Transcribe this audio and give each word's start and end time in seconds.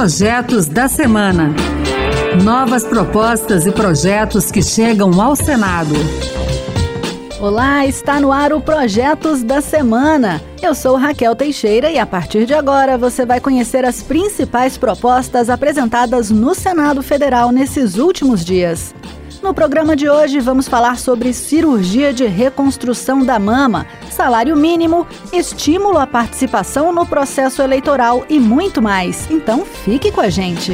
Projetos 0.00 0.66
da 0.66 0.88
Semana. 0.88 1.54
Novas 2.42 2.84
propostas 2.84 3.66
e 3.66 3.70
projetos 3.70 4.50
que 4.50 4.62
chegam 4.62 5.20
ao 5.20 5.36
Senado. 5.36 5.94
Olá, 7.38 7.84
está 7.84 8.18
no 8.18 8.32
ar 8.32 8.50
o 8.50 8.62
Projetos 8.62 9.42
da 9.42 9.60
Semana. 9.60 10.40
Eu 10.62 10.74
sou 10.74 10.96
Raquel 10.96 11.36
Teixeira 11.36 11.90
e 11.90 11.98
a 11.98 12.06
partir 12.06 12.46
de 12.46 12.54
agora 12.54 12.96
você 12.96 13.26
vai 13.26 13.40
conhecer 13.40 13.84
as 13.84 14.02
principais 14.02 14.78
propostas 14.78 15.50
apresentadas 15.50 16.30
no 16.30 16.54
Senado 16.54 17.02
Federal 17.02 17.52
nesses 17.52 17.98
últimos 17.98 18.42
dias. 18.42 18.94
No 19.42 19.52
programa 19.52 19.94
de 19.94 20.08
hoje 20.08 20.40
vamos 20.40 20.66
falar 20.66 20.98
sobre 20.98 21.34
cirurgia 21.34 22.10
de 22.10 22.24
reconstrução 22.24 23.22
da 23.22 23.38
mama, 23.38 23.86
salário 24.20 24.54
mínimo, 24.54 25.06
estímulo 25.32 25.96
à 25.96 26.06
participação 26.06 26.92
no 26.92 27.06
processo 27.06 27.62
eleitoral 27.62 28.26
e 28.28 28.38
muito 28.38 28.82
mais. 28.82 29.26
Então 29.30 29.64
fique 29.64 30.12
com 30.12 30.20
a 30.20 30.28
gente. 30.28 30.72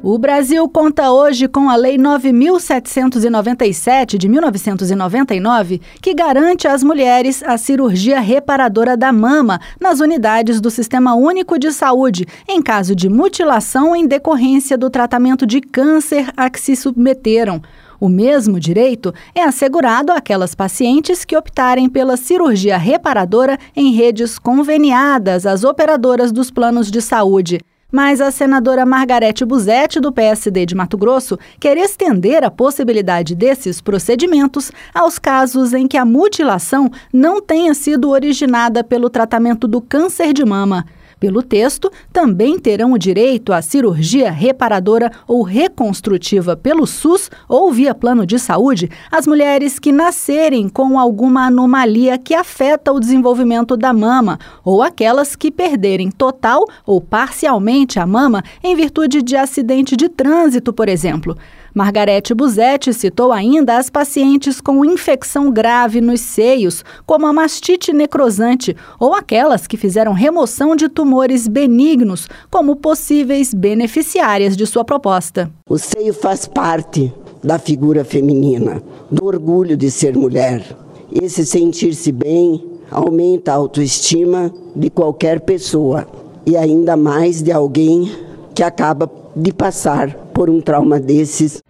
O 0.00 0.16
Brasil 0.16 0.68
conta 0.68 1.10
hoje 1.10 1.48
com 1.48 1.68
a 1.68 1.74
Lei 1.74 1.98
9797 1.98 4.16
de 4.16 4.28
1999, 4.28 5.80
que 6.00 6.14
garante 6.14 6.68
às 6.68 6.84
mulheres 6.84 7.42
a 7.42 7.58
cirurgia 7.58 8.20
reparadora 8.20 8.96
da 8.96 9.12
mama 9.12 9.60
nas 9.80 9.98
unidades 9.98 10.60
do 10.60 10.70
Sistema 10.70 11.16
Único 11.16 11.58
de 11.58 11.72
Saúde, 11.72 12.24
em 12.48 12.62
caso 12.62 12.94
de 12.94 13.08
mutilação 13.08 13.96
em 13.96 14.06
decorrência 14.06 14.78
do 14.78 14.88
tratamento 14.88 15.44
de 15.44 15.60
câncer 15.60 16.28
a 16.36 16.48
que 16.48 16.60
se 16.60 16.76
submeteram. 16.76 17.60
O 18.00 18.08
mesmo 18.08 18.60
direito 18.60 19.12
é 19.34 19.42
assegurado 19.42 20.12
àquelas 20.12 20.54
pacientes 20.54 21.24
que 21.24 21.36
optarem 21.36 21.88
pela 21.88 22.16
cirurgia 22.16 22.78
reparadora 22.78 23.58
em 23.74 23.92
redes 23.92 24.38
conveniadas 24.38 25.44
às 25.44 25.64
operadoras 25.64 26.30
dos 26.30 26.50
planos 26.50 26.90
de 26.90 27.00
saúde. 27.00 27.60
Mas 27.90 28.20
a 28.20 28.30
senadora 28.30 28.84
Margarete 28.84 29.46
Buzetti, 29.46 29.98
do 29.98 30.12
PSD 30.12 30.66
de 30.66 30.74
Mato 30.74 30.98
Grosso, 30.98 31.38
quer 31.58 31.78
estender 31.78 32.44
a 32.44 32.50
possibilidade 32.50 33.34
desses 33.34 33.80
procedimentos 33.80 34.70
aos 34.94 35.18
casos 35.18 35.72
em 35.72 35.88
que 35.88 35.96
a 35.96 36.04
mutilação 36.04 36.90
não 37.10 37.40
tenha 37.40 37.72
sido 37.72 38.10
originada 38.10 38.84
pelo 38.84 39.08
tratamento 39.08 39.66
do 39.66 39.80
câncer 39.80 40.34
de 40.34 40.44
mama. 40.44 40.84
Pelo 41.20 41.42
texto, 41.42 41.90
também 42.12 42.58
terão 42.58 42.92
o 42.92 42.98
direito 42.98 43.52
à 43.52 43.60
cirurgia 43.60 44.30
reparadora 44.30 45.10
ou 45.26 45.42
reconstrutiva 45.42 46.56
pelo 46.56 46.86
SUS 46.86 47.28
ou 47.48 47.72
via 47.72 47.92
plano 47.94 48.24
de 48.24 48.38
saúde 48.38 48.88
as 49.10 49.26
mulheres 49.26 49.80
que 49.80 49.90
nascerem 49.90 50.68
com 50.68 50.98
alguma 50.98 51.46
anomalia 51.46 52.16
que 52.18 52.34
afeta 52.34 52.92
o 52.92 53.00
desenvolvimento 53.00 53.76
da 53.76 53.92
mama 53.92 54.38
ou 54.64 54.80
aquelas 54.80 55.34
que 55.34 55.50
perderem 55.50 56.10
total 56.10 56.64
ou 56.86 57.00
parcialmente 57.00 57.98
a 57.98 58.06
mama 58.06 58.44
em 58.62 58.76
virtude 58.76 59.20
de 59.20 59.36
acidente 59.36 59.96
de 59.96 60.08
trânsito, 60.08 60.72
por 60.72 60.88
exemplo. 60.88 61.36
Margarete 61.78 62.34
Buzetti 62.34 62.92
citou 62.92 63.30
ainda 63.30 63.78
as 63.78 63.88
pacientes 63.88 64.60
com 64.60 64.84
infecção 64.84 65.48
grave 65.48 66.00
nos 66.00 66.20
seios, 66.20 66.84
como 67.06 67.24
a 67.24 67.32
mastite 67.32 67.92
necrosante, 67.92 68.74
ou 68.98 69.14
aquelas 69.14 69.64
que 69.64 69.76
fizeram 69.76 70.12
remoção 70.12 70.74
de 70.74 70.88
tumores 70.88 71.46
benignos, 71.46 72.28
como 72.50 72.74
possíveis 72.74 73.54
beneficiárias 73.54 74.56
de 74.56 74.66
sua 74.66 74.84
proposta. 74.84 75.52
O 75.70 75.78
seio 75.78 76.12
faz 76.12 76.48
parte 76.48 77.14
da 77.44 77.60
figura 77.60 78.04
feminina, 78.04 78.82
do 79.08 79.24
orgulho 79.24 79.76
de 79.76 79.88
ser 79.88 80.16
mulher. 80.16 80.76
Esse 81.12 81.46
sentir-se 81.46 82.10
bem 82.10 82.60
aumenta 82.90 83.52
a 83.52 83.54
autoestima 83.54 84.52
de 84.74 84.90
qualquer 84.90 85.42
pessoa 85.42 86.08
e 86.44 86.56
ainda 86.56 86.96
mais 86.96 87.40
de 87.40 87.52
alguém 87.52 88.10
que 88.58 88.62
acaba 88.64 89.08
de 89.36 89.52
passar 89.52 90.12
por 90.34 90.50
um 90.50 90.60
trauma 90.60 90.98
desses. 90.98 91.62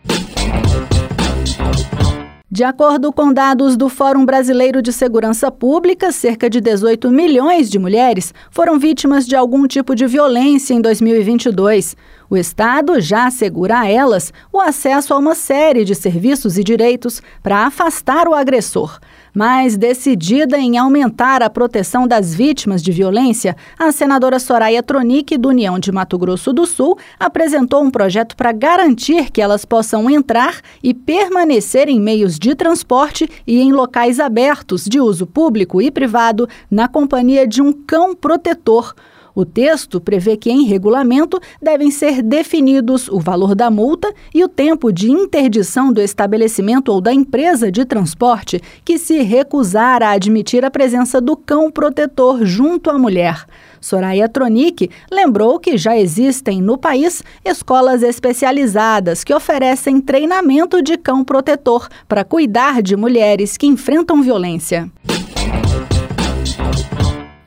De 2.51 2.65
acordo 2.65 3.13
com 3.13 3.31
dados 3.31 3.77
do 3.77 3.91
Fórum 3.91 4.25
Brasileiro 4.25 4.81
de 4.81 4.91
Segurança 4.91 5.51
Pública, 5.51 6.11
cerca 6.11 6.49
de 6.49 6.63
18 6.63 7.11
milhões 7.11 7.69
de 7.69 7.79
mulheres 7.79 8.33
foram 8.51 8.79
vítimas 8.79 9.27
de 9.27 9.37
algum 9.37 9.67
tipo 9.67 9.95
de 9.95 10.07
violência 10.07 10.73
em 10.73 10.81
2022. 10.81 11.95
O 12.31 12.37
Estado 12.37 13.01
já 13.01 13.27
assegura 13.27 13.81
a 13.81 13.89
elas 13.89 14.35
o 14.53 14.61
acesso 14.61 15.15
a 15.15 15.17
uma 15.17 15.35
série 15.35 15.83
de 15.83 15.95
serviços 15.95 16.59
e 16.59 16.65
direitos 16.65 17.23
para 17.43 17.67
afastar 17.67 18.29
o 18.29 18.35
agressor. 18.35 18.99
Mas, 19.33 19.79
decidida 19.79 20.59
em 20.59 20.77
aumentar 20.77 21.43
a 21.43 21.49
proteção 21.49 22.07
das 22.07 22.35
vítimas 22.35 22.83
de 22.83 22.93
violência, 22.93 23.57
a 23.79 23.91
senadora 23.93 24.39
Soraya 24.39 24.83
Tronic, 24.83 25.39
do 25.39 25.49
União 25.49 25.79
de 25.79 25.91
Mato 25.91 26.19
Grosso 26.19 26.53
do 26.53 26.67
Sul, 26.67 26.99
apresentou 27.19 27.83
um 27.83 27.91
projeto 27.91 28.37
para 28.37 28.53
garantir 28.53 29.31
que 29.31 29.41
elas 29.41 29.65
possam 29.65 30.11
entrar 30.11 30.61
e 30.83 30.93
permanecer 30.93 31.89
em 31.89 31.99
meios 31.99 32.39
de 32.39 32.55
transporte 32.55 33.27
e 33.47 33.59
em 33.59 33.73
locais 33.73 34.21
abertos 34.21 34.85
de 34.85 35.01
uso 35.01 35.27
público 35.27 35.81
e 35.81 35.91
privado 35.91 36.47
na 36.71 36.89
companhia 36.89 37.47
de 37.47 37.63
um 37.63 37.73
cão 37.73 38.15
protetor. 38.15 38.95
O 39.39 39.45
texto 39.45 40.01
prevê 40.01 40.37
que, 40.37 40.51
em 40.51 40.65
regulamento, 40.65 41.39
devem 41.63 41.93
ser 41.93 42.25
definidos 42.25 43.07
o 43.07 43.21
valor 43.21 43.55
da 43.55 43.71
multa 43.71 44.13
e 44.35 44.43
o 44.43 44.49
tempo 44.49 44.93
de 44.93 45.13
interdição 45.13 45.93
do 45.93 46.01
estabelecimento 46.01 46.89
ou 46.89 47.01
da 47.01 47.15
empresa 47.15 47.71
de 47.71 47.85
transporte 47.85 48.61
que 48.85 48.99
se 48.99 49.23
recusar 49.23 50.03
a 50.03 50.11
admitir 50.11 50.65
a 50.65 50.73
presença 50.73 51.21
do 51.21 51.37
cão 51.37 51.71
protetor 51.71 52.45
junto 52.45 52.91
à 52.91 52.99
mulher. 52.99 53.47
Soraya 53.81 54.29
Tronic 54.29 54.91
lembrou 55.09 55.61
que 55.61 55.79
já 55.79 55.97
existem 55.97 56.61
no 56.61 56.77
país 56.77 57.23
escolas 57.45 58.03
especializadas 58.03 59.23
que 59.23 59.33
oferecem 59.33 60.01
treinamento 60.01 60.83
de 60.83 60.97
cão 60.97 61.23
protetor 61.23 61.89
para 62.09 62.25
cuidar 62.25 62.83
de 62.83 62.97
mulheres 62.97 63.57
que 63.57 63.69
enfrentam 63.69 64.21
violência. 64.21 64.91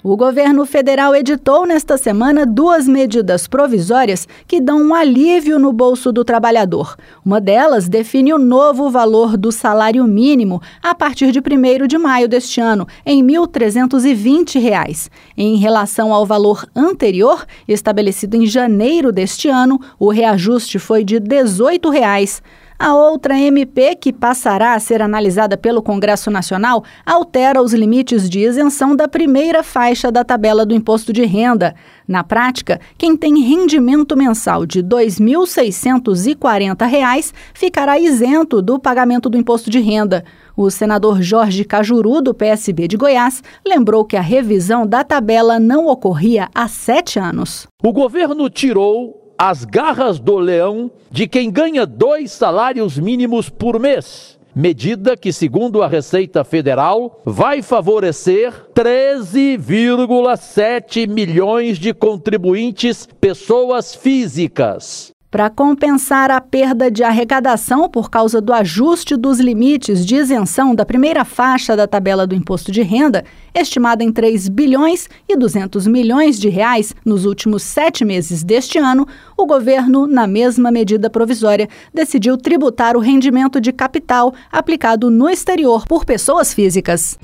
O 0.03 0.17
governo 0.17 0.65
federal 0.65 1.15
editou 1.15 1.63
nesta 1.63 1.95
semana 1.95 2.43
duas 2.43 2.87
medidas 2.87 3.45
provisórias 3.47 4.27
que 4.47 4.59
dão 4.59 4.81
um 4.81 4.95
alívio 4.95 5.59
no 5.59 5.71
bolso 5.71 6.11
do 6.11 6.25
trabalhador. 6.25 6.95
Uma 7.23 7.39
delas 7.39 7.87
define 7.87 8.33
o 8.33 8.39
novo 8.39 8.89
valor 8.89 9.37
do 9.37 9.51
salário 9.51 10.03
mínimo 10.05 10.59
a 10.81 10.95
partir 10.95 11.31
de 11.31 11.37
1 11.37 11.85
de 11.85 11.99
maio 11.99 12.27
deste 12.27 12.59
ano, 12.59 12.87
em 13.05 13.21
R$ 13.21 13.41
1.320. 13.41 15.07
Em 15.37 15.57
relação 15.57 16.11
ao 16.11 16.25
valor 16.25 16.65
anterior, 16.75 17.45
estabelecido 17.67 18.35
em 18.35 18.47
janeiro 18.47 19.11
deste 19.11 19.49
ano, 19.49 19.79
o 19.99 20.09
reajuste 20.09 20.79
foi 20.79 21.03
de 21.03 21.19
18 21.19 21.91
reais. 21.91 22.41
A 22.83 22.95
outra 22.95 23.37
MP, 23.37 23.95
que 23.95 24.11
passará 24.11 24.73
a 24.73 24.79
ser 24.79 25.03
analisada 25.03 25.55
pelo 25.55 25.83
Congresso 25.83 26.31
Nacional, 26.31 26.83
altera 27.05 27.61
os 27.61 27.75
limites 27.75 28.27
de 28.27 28.39
isenção 28.39 28.95
da 28.95 29.07
primeira 29.07 29.61
faixa 29.61 30.11
da 30.11 30.23
tabela 30.23 30.65
do 30.65 30.73
imposto 30.73 31.13
de 31.13 31.23
renda. 31.23 31.75
Na 32.07 32.23
prática, 32.23 32.81
quem 32.97 33.15
tem 33.15 33.39
rendimento 33.39 34.17
mensal 34.17 34.65
de 34.65 34.79
R$ 34.79 34.87
2.640 34.87 37.33
ficará 37.53 37.99
isento 37.99 38.63
do 38.63 38.79
pagamento 38.79 39.29
do 39.29 39.37
imposto 39.37 39.69
de 39.69 39.79
renda. 39.79 40.25
O 40.57 40.71
senador 40.71 41.21
Jorge 41.21 41.63
Cajuru, 41.63 42.19
do 42.19 42.33
PSB 42.33 42.87
de 42.87 42.97
Goiás, 42.97 43.43
lembrou 43.63 44.03
que 44.03 44.17
a 44.17 44.21
revisão 44.21 44.87
da 44.87 45.03
tabela 45.03 45.59
não 45.59 45.85
ocorria 45.85 46.49
há 46.51 46.67
sete 46.67 47.19
anos. 47.19 47.67
O 47.83 47.93
governo 47.93 48.49
tirou 48.49 49.20
as 49.43 49.65
garras 49.65 50.19
do 50.19 50.37
leão 50.37 50.91
de 51.09 51.27
quem 51.27 51.49
ganha 51.49 51.83
dois 51.83 52.31
salários 52.31 52.99
mínimos 52.99 53.49
por 53.49 53.79
mês. 53.79 54.39
Medida 54.53 55.17
que, 55.17 55.33
segundo 55.33 55.81
a 55.81 55.87
Receita 55.87 56.43
Federal, 56.43 57.19
vai 57.25 57.63
favorecer 57.63 58.53
13,7 58.75 61.07
milhões 61.07 61.79
de 61.79 61.91
contribuintes, 61.91 63.09
pessoas 63.19 63.95
físicas. 63.95 65.11
Para 65.31 65.49
compensar 65.49 66.29
a 66.29 66.41
perda 66.41 66.91
de 66.91 67.05
arrecadação 67.05 67.87
por 67.89 68.09
causa 68.09 68.41
do 68.41 68.51
ajuste 68.51 69.15
dos 69.15 69.39
limites 69.39 70.05
de 70.05 70.17
isenção 70.17 70.75
da 70.75 70.85
primeira 70.85 71.23
faixa 71.23 71.73
da 71.73 71.87
tabela 71.87 72.27
do 72.27 72.35
imposto 72.35 72.69
de 72.69 72.81
renda, 72.81 73.23
estimada 73.55 74.03
em 74.03 74.11
3 74.11 74.49
bilhões 74.49 75.07
e 75.29 75.37
200 75.37 75.87
milhões 75.87 76.37
de 76.37 76.49
reais 76.49 76.93
nos 77.05 77.23
últimos 77.23 77.63
sete 77.63 78.03
meses 78.03 78.43
deste 78.43 78.77
ano, 78.77 79.07
o 79.37 79.45
governo, 79.45 80.05
na 80.05 80.27
mesma 80.27 80.69
medida 80.69 81.09
provisória, 81.09 81.69
decidiu 81.93 82.37
tributar 82.37 82.97
o 82.97 82.99
rendimento 82.99 83.61
de 83.61 83.71
capital 83.71 84.33
aplicado 84.51 85.09
no 85.09 85.29
exterior 85.29 85.85
por 85.87 86.03
pessoas 86.03 86.53
físicas. 86.53 87.17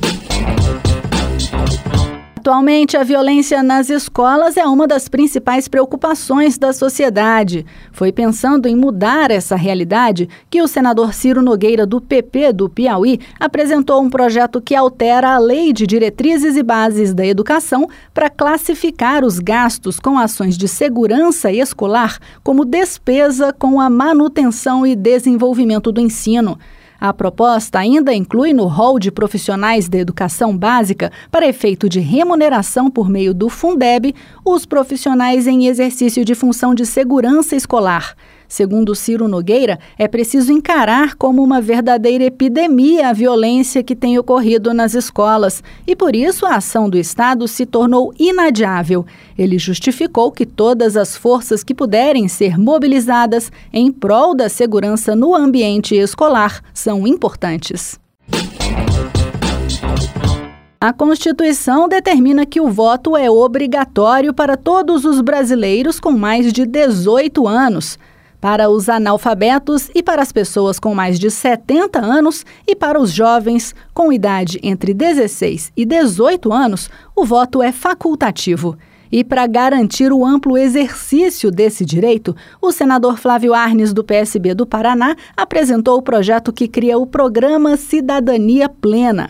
Atualmente, 2.47 2.95
a 2.95 3.03
violência 3.03 3.61
nas 3.61 3.89
escolas 3.89 4.55
é 4.55 4.65
uma 4.65 4.87
das 4.87 5.09
principais 5.09 5.67
preocupações 5.67 6.57
da 6.57 6.71
sociedade. 6.71 7.65
Foi 7.91 8.09
pensando 8.09 8.69
em 8.69 8.75
mudar 8.75 9.31
essa 9.31 9.57
realidade 9.57 10.29
que 10.49 10.61
o 10.61 10.67
senador 10.67 11.13
Ciro 11.13 11.41
Nogueira, 11.41 11.85
do 11.85 11.99
PP 11.99 12.53
do 12.53 12.69
Piauí, 12.69 13.19
apresentou 13.37 14.01
um 14.01 14.09
projeto 14.09 14.61
que 14.61 14.73
altera 14.73 15.35
a 15.35 15.37
Lei 15.37 15.73
de 15.73 15.85
Diretrizes 15.85 16.55
e 16.55 16.63
Bases 16.63 17.13
da 17.13 17.25
Educação 17.25 17.89
para 18.13 18.29
classificar 18.29 19.25
os 19.25 19.39
gastos 19.39 19.99
com 19.99 20.17
ações 20.17 20.57
de 20.57 20.69
segurança 20.69 21.51
escolar 21.51 22.17
como 22.45 22.63
despesa 22.63 23.51
com 23.51 23.81
a 23.81 23.89
manutenção 23.89 24.87
e 24.87 24.95
desenvolvimento 24.95 25.91
do 25.91 25.99
ensino. 25.99 26.57
A 26.99 27.13
proposta 27.13 27.79
ainda 27.79 28.13
inclui 28.13 28.53
no 28.53 28.65
rol 28.65 28.97
de 28.97 29.11
profissionais 29.11 29.87
da 29.87 29.97
educação 29.97 30.57
básica, 30.57 31.11
para 31.31 31.47
efeito 31.47 31.87
de 31.87 31.99
remuneração 31.99 32.89
por 32.89 33.07
meio 33.07 33.33
do 33.33 33.49
Fundeb, 33.49 34.15
os 34.43 34.65
profissionais 34.65 35.45
em 35.45 35.67
exercício 35.67 36.25
de 36.25 36.33
função 36.33 36.73
de 36.73 36.85
segurança 36.85 37.55
escolar. 37.55 38.15
Segundo 38.47 38.95
Ciro 38.95 39.27
Nogueira, 39.27 39.77
é 39.97 40.07
preciso 40.07 40.53
encarar 40.53 41.15
como 41.15 41.43
uma 41.43 41.59
verdadeira 41.59 42.23
epidemia 42.23 43.09
a 43.09 43.13
violência 43.13 43.83
que 43.83 43.95
tem 43.95 44.17
ocorrido 44.17 44.73
nas 44.73 44.93
escolas 44.93 45.61
e 45.85 45.95
por 45.95 46.15
isso 46.15 46.45
a 46.45 46.55
ação 46.55 46.89
do 46.89 46.97
Estado 46.97 47.47
se 47.47 47.65
tornou 47.65 48.13
inadiável. 48.17 49.05
Ele 49.37 49.59
justificou 49.59 50.31
que 50.31 50.45
todas 50.45 50.95
as 50.95 51.17
forças 51.17 51.63
que 51.63 51.75
puderem 51.75 52.27
ser 52.29 52.57
mobilizadas 52.57 53.51
em 53.73 53.91
prol 53.91 54.33
da 54.33 54.47
segurança 54.47 55.15
no 55.15 55.35
ambiente 55.35 55.93
escolar 55.95 56.61
são 56.73 57.05
importantes. 57.05 57.99
A 60.79 60.93
Constituição 60.93 61.89
determina 61.89 62.45
que 62.45 62.61
o 62.61 62.69
voto 62.69 63.17
é 63.17 63.29
obrigatório 63.29 64.33
para 64.33 64.55
todos 64.55 65.05
os 65.05 65.21
brasileiros 65.21 65.99
com 65.99 66.11
mais 66.11 66.53
de 66.53 66.65
18 66.65 67.47
anos 67.47 67.97
para 68.47 68.69
os 68.69 68.87
analfabetos 68.87 69.91
e 69.93 70.01
para 70.01 70.21
as 70.21 70.31
pessoas 70.31 70.79
com 70.79 70.95
mais 70.95 71.19
de 71.19 71.29
70 71.29 71.99
anos 71.99 72.45
e 72.65 72.73
para 72.73 72.97
os 72.97 73.11
jovens 73.11 73.75
com 73.93 74.09
idade 74.09 74.57
entre 74.63 74.93
16 74.93 75.73
e 75.75 75.85
18 75.85 76.53
anos, 76.53 76.89
o 77.13 77.25
voto 77.25 77.61
é 77.61 77.73
facultativo. 77.73 78.77
E 79.11 79.21
para 79.21 79.45
garantir 79.47 80.13
o 80.13 80.25
amplo 80.25 80.57
exercício 80.57 81.51
desse 81.51 81.83
direito, 81.83 82.33
o 82.61 82.71
senador 82.71 83.17
Flávio 83.17 83.53
Arnes, 83.53 83.91
do 83.91 84.01
PSB 84.01 84.53
do 84.53 84.65
Paraná, 84.65 85.17
apresentou 85.35 85.97
o 85.97 86.01
projeto 86.01 86.53
que 86.53 86.69
cria 86.69 86.97
o 86.97 87.05
Programa 87.05 87.75
Cidadania 87.75 88.69
Plena. 88.69 89.29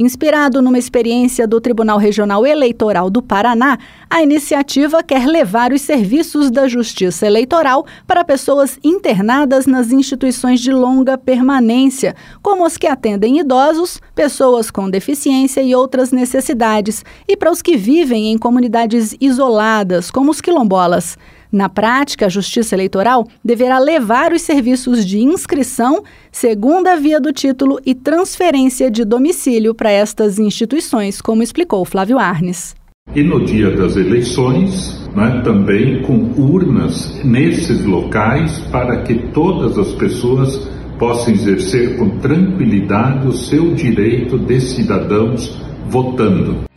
Inspirado 0.00 0.62
numa 0.62 0.78
experiência 0.78 1.44
do 1.44 1.60
Tribunal 1.60 1.98
Regional 1.98 2.46
Eleitoral 2.46 3.10
do 3.10 3.20
Paraná, 3.20 3.76
a 4.08 4.22
iniciativa 4.22 5.02
quer 5.02 5.26
levar 5.26 5.72
os 5.72 5.82
serviços 5.82 6.52
da 6.52 6.68
Justiça 6.68 7.26
Eleitoral 7.26 7.84
para 8.06 8.24
pessoas 8.24 8.78
internadas 8.84 9.66
nas 9.66 9.90
instituições 9.90 10.60
de 10.60 10.70
longa 10.70 11.18
permanência, 11.18 12.14
como 12.40 12.64
os 12.64 12.76
que 12.76 12.86
atendem 12.86 13.40
idosos, 13.40 14.00
pessoas 14.14 14.70
com 14.70 14.88
deficiência 14.88 15.62
e 15.62 15.74
outras 15.74 16.12
necessidades, 16.12 17.04
e 17.26 17.36
para 17.36 17.50
os 17.50 17.60
que 17.60 17.76
vivem 17.76 18.30
em 18.30 18.38
comunidades 18.38 19.16
isoladas, 19.20 20.12
como 20.12 20.30
os 20.30 20.40
quilombolas. 20.40 21.18
Na 21.50 21.68
prática, 21.68 22.26
a 22.26 22.28
Justiça 22.28 22.74
Eleitoral 22.74 23.26
deverá 23.42 23.78
levar 23.78 24.32
os 24.32 24.42
serviços 24.42 25.04
de 25.04 25.18
inscrição, 25.18 26.02
segunda 26.30 26.94
via 26.96 27.18
do 27.18 27.32
título 27.32 27.78
e 27.86 27.94
transferência 27.94 28.90
de 28.90 29.04
domicílio 29.04 29.74
para 29.74 29.90
estas 29.90 30.38
instituições, 30.38 31.20
como 31.22 31.42
explicou 31.42 31.84
Flávio 31.84 32.18
Arnes. 32.18 32.76
E 33.14 33.22
no 33.22 33.42
dia 33.42 33.70
das 33.74 33.96
eleições, 33.96 35.08
né, 35.16 35.40
também 35.42 36.02
com 36.02 36.30
urnas 36.38 37.18
nesses 37.24 37.82
locais 37.84 38.58
para 38.70 39.02
que 39.02 39.14
todas 39.32 39.78
as 39.78 39.92
pessoas 39.92 40.68
possam 40.98 41.32
exercer 41.32 41.96
com 41.96 42.18
tranquilidade 42.18 43.26
o 43.26 43.32
seu 43.32 43.74
direito 43.74 44.38
de 44.38 44.60
cidadãos 44.60 45.58
votando. 45.88 46.67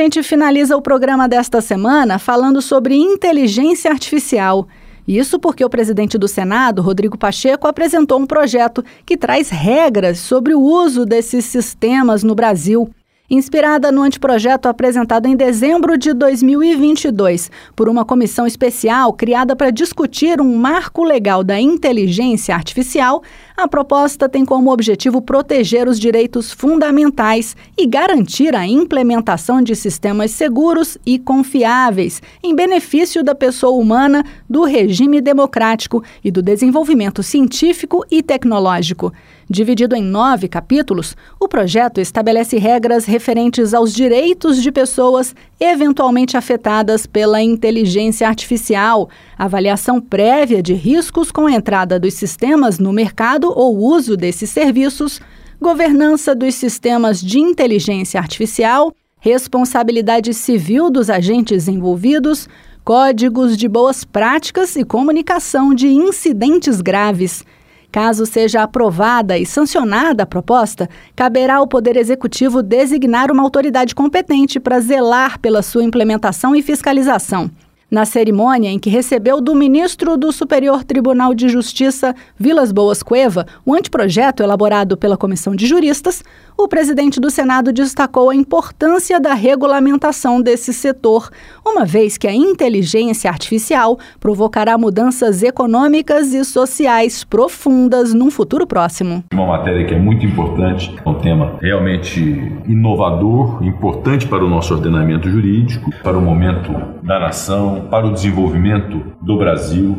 Gente 0.00 0.22
finaliza 0.22 0.76
o 0.76 0.80
programa 0.80 1.28
desta 1.28 1.60
semana 1.60 2.20
falando 2.20 2.62
sobre 2.62 2.94
inteligência 2.94 3.90
artificial. 3.90 4.68
Isso 5.08 5.40
porque 5.40 5.64
o 5.64 5.68
presidente 5.68 6.16
do 6.16 6.28
Senado, 6.28 6.80
Rodrigo 6.80 7.18
Pacheco, 7.18 7.66
apresentou 7.66 8.20
um 8.20 8.24
projeto 8.24 8.84
que 9.04 9.16
traz 9.16 9.48
regras 9.48 10.20
sobre 10.20 10.54
o 10.54 10.60
uso 10.60 11.04
desses 11.04 11.46
sistemas 11.46 12.22
no 12.22 12.32
Brasil. 12.32 12.88
Inspirada 13.28 13.90
no 13.90 14.02
anteprojeto 14.02 14.68
apresentado 14.68 15.26
em 15.26 15.34
dezembro 15.34 15.98
de 15.98 16.14
2022 16.14 17.50
por 17.74 17.88
uma 17.88 18.04
comissão 18.04 18.46
especial 18.46 19.12
criada 19.12 19.56
para 19.56 19.70
discutir 19.72 20.40
um 20.40 20.56
marco 20.56 21.02
legal 21.02 21.42
da 21.42 21.60
inteligência 21.60 22.54
artificial, 22.54 23.20
a 23.58 23.66
proposta 23.66 24.28
tem 24.28 24.44
como 24.44 24.72
objetivo 24.72 25.20
proteger 25.20 25.88
os 25.88 25.98
direitos 25.98 26.52
fundamentais 26.52 27.56
e 27.76 27.88
garantir 27.88 28.54
a 28.54 28.64
implementação 28.64 29.60
de 29.60 29.74
sistemas 29.74 30.30
seguros 30.30 30.96
e 31.04 31.18
confiáveis, 31.18 32.22
em 32.40 32.54
benefício 32.54 33.24
da 33.24 33.34
pessoa 33.34 33.72
humana, 33.72 34.24
do 34.48 34.62
regime 34.62 35.20
democrático 35.20 36.04
e 36.22 36.30
do 36.30 36.40
desenvolvimento 36.40 37.20
científico 37.20 38.04
e 38.08 38.22
tecnológico. 38.22 39.12
Dividido 39.50 39.96
em 39.96 40.02
nove 40.02 40.46
capítulos, 40.46 41.16
o 41.40 41.48
projeto 41.48 42.00
estabelece 42.00 42.58
regras 42.58 43.06
referentes 43.06 43.72
aos 43.72 43.94
direitos 43.94 44.62
de 44.62 44.70
pessoas 44.70 45.34
eventualmente 45.58 46.36
afetadas 46.36 47.06
pela 47.06 47.42
inteligência 47.42 48.28
artificial, 48.28 49.08
avaliação 49.38 50.00
prévia 50.00 50.62
de 50.62 50.74
riscos 50.74 51.32
com 51.32 51.46
a 51.46 51.52
entrada 51.52 51.98
dos 51.98 52.14
sistemas 52.14 52.78
no 52.78 52.92
mercado 52.92 53.47
ou 53.56 53.76
uso 53.76 54.16
desses 54.16 54.50
serviços, 54.50 55.20
governança 55.60 56.34
dos 56.34 56.54
sistemas 56.54 57.20
de 57.20 57.38
inteligência 57.38 58.20
artificial, 58.20 58.92
responsabilidade 59.20 60.32
civil 60.32 60.90
dos 60.90 61.10
agentes 61.10 61.68
envolvidos, 61.68 62.48
códigos 62.84 63.56
de 63.56 63.68
boas 63.68 64.04
práticas 64.04 64.76
e 64.76 64.84
comunicação 64.84 65.74
de 65.74 65.88
incidentes 65.88 66.80
graves. 66.80 67.44
Caso 67.90 68.26
seja 68.26 68.62
aprovada 68.62 69.38
e 69.38 69.46
sancionada 69.46 70.22
a 70.22 70.26
proposta, 70.26 70.88
caberá 71.16 71.56
ao 71.56 71.66
Poder 71.66 71.96
Executivo 71.96 72.62
designar 72.62 73.30
uma 73.32 73.42
autoridade 73.42 73.94
competente 73.94 74.60
para 74.60 74.80
zelar 74.80 75.40
pela 75.40 75.62
sua 75.62 75.84
implementação 75.84 76.54
e 76.54 76.62
fiscalização. 76.62 77.50
Na 77.90 78.04
cerimônia 78.04 78.68
em 78.68 78.78
que 78.78 78.90
recebeu 78.90 79.40
do 79.40 79.54
ministro 79.54 80.18
do 80.18 80.30
Superior 80.30 80.84
Tribunal 80.84 81.32
de 81.32 81.48
Justiça, 81.48 82.14
Vilas 82.38 82.70
Boas 82.70 83.02
Cueva, 83.02 83.46
o 83.64 83.74
anteprojeto 83.74 84.42
elaborado 84.42 84.94
pela 84.94 85.16
comissão 85.16 85.56
de 85.56 85.66
juristas, 85.66 86.22
o 86.54 86.68
presidente 86.68 87.18
do 87.18 87.30
Senado 87.30 87.72
destacou 87.72 88.28
a 88.28 88.34
importância 88.34 89.18
da 89.18 89.32
regulamentação 89.32 90.42
desse 90.42 90.74
setor, 90.74 91.30
uma 91.64 91.86
vez 91.86 92.18
que 92.18 92.28
a 92.28 92.34
inteligência 92.34 93.30
artificial 93.30 93.98
provocará 94.20 94.76
mudanças 94.76 95.42
econômicas 95.42 96.34
e 96.34 96.44
sociais 96.44 97.24
profundas 97.24 98.12
num 98.12 98.30
futuro 98.30 98.66
próximo. 98.66 99.24
Uma 99.32 99.46
matéria 99.46 99.86
que 99.86 99.94
é 99.94 99.98
muito 99.98 100.26
importante, 100.26 100.94
é 101.02 101.08
um 101.08 101.14
tema 101.14 101.56
realmente 101.62 102.20
inovador, 102.66 103.64
importante 103.64 104.26
para 104.26 104.44
o 104.44 104.48
nosso 104.48 104.74
ordenamento 104.74 105.30
jurídico, 105.30 105.90
para 106.02 106.18
o 106.18 106.20
momento 106.20 106.70
da 107.02 107.18
nação, 107.18 107.77
para 107.82 108.06
o 108.06 108.12
desenvolvimento 108.12 109.12
do 109.20 109.36
Brasil. 109.36 109.98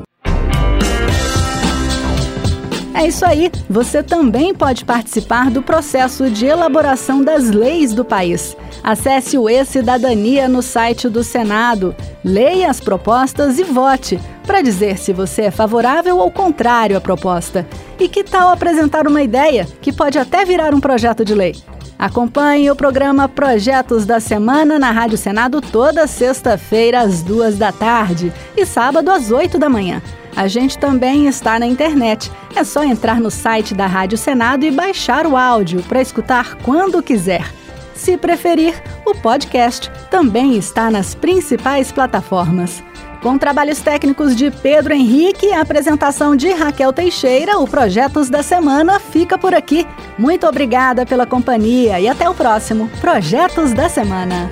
É 3.00 3.08
isso 3.08 3.26
aí. 3.26 3.50
Você 3.70 4.04
também 4.04 4.54
pode 4.54 4.84
participar 4.84 5.50
do 5.50 5.62
processo 5.62 6.30
de 6.30 6.46
elaboração 6.46 7.24
das 7.24 7.50
leis 7.50 7.94
do 7.94 8.04
país. 8.04 8.58
Acesse 8.84 9.38
o 9.38 9.48
E-Cidadania 9.48 10.50
no 10.50 10.62
site 10.62 11.08
do 11.08 11.24
Senado. 11.24 11.96
Leia 12.26 12.70
as 12.70 12.82
propostas 12.82 13.58
e 13.58 13.64
vote 13.64 14.20
para 14.46 14.62
dizer 14.62 14.98
se 14.98 15.14
você 15.14 15.44
é 15.44 15.52
favorável 15.52 16.18
ou 16.18 16.30
contrário 16.30 16.98
à 16.98 17.00
proposta. 17.00 17.66
E 17.98 18.10
que 18.10 18.22
tal 18.22 18.50
apresentar 18.50 19.08
uma 19.08 19.22
ideia 19.22 19.66
que 19.82 19.94
pode 19.94 20.18
até 20.18 20.44
virar 20.44 20.74
um 20.74 20.82
projeto 20.82 21.24
de 21.24 21.34
lei? 21.34 21.56
Acompanhe 22.00 22.72
o 22.72 22.76
programa 22.78 23.28
Projetos 23.28 24.06
da 24.06 24.22
Semana 24.22 24.80
na 24.80 24.90
Rádio 24.90 25.18
Senado 25.18 25.60
toda 25.60 26.08
sexta-feira 26.08 27.02
às 27.02 27.22
duas 27.22 27.58
da 27.58 27.74
tarde 27.74 28.32
e 28.56 28.66
sábado 28.66 29.12
às 29.12 29.32
oito 29.32 29.60
da 29.60 29.68
manhã. 29.68 30.02
A 30.34 30.48
gente 30.48 30.78
também 30.78 31.28
está 31.28 31.60
na 31.60 31.66
internet. 31.68 32.32
É 32.56 32.64
só 32.64 32.86
entrar 32.86 33.20
no 33.20 33.30
site 33.30 33.76
da 33.76 33.86
Rádio 33.86 34.18
Senado 34.18 34.64
e 34.64 34.72
baixar 34.72 35.28
o 35.28 35.36
áudio 35.36 35.84
para 35.84 36.02
escutar 36.02 36.56
quando 36.64 37.04
quiser. 37.04 37.46
Se 37.94 38.16
preferir, 38.16 38.82
o 39.06 39.14
podcast 39.16 39.92
também 40.10 40.56
está 40.56 40.90
nas 40.90 41.14
principais 41.14 41.92
plataformas. 41.92 42.82
Com 43.22 43.38
trabalhos 43.38 43.80
técnicos 43.80 44.34
de 44.34 44.50
Pedro 44.50 44.94
Henrique 44.94 45.48
e 45.48 45.54
a 45.54 45.62
apresentação 45.62 46.38
de 46.38 46.54
Raquel 46.54 46.94
Teixeira, 46.94 47.60
o 47.60 47.68
Projetos 47.68 48.30
da 48.30 48.42
Semana 48.42 48.98
fica 48.98 49.38
por 49.38 49.54
aqui. 49.54 49.86
Muito 50.18 50.48
obrigada 50.48 51.06
pela 51.06 51.26
companhia 51.26 52.00
e 52.00 52.08
até 52.08 52.30
o 52.30 52.34
próximo 52.34 52.90
Projetos 53.02 53.74
da 53.74 53.90
Semana. 53.90 54.50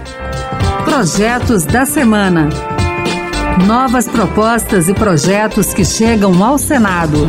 Projetos 0.83 1.63
da 1.63 1.85
Semana. 1.85 2.49
Novas 3.65 4.07
propostas 4.07 4.89
e 4.89 4.93
projetos 4.93 5.73
que 5.73 5.85
chegam 5.85 6.43
ao 6.43 6.57
Senado. 6.57 7.25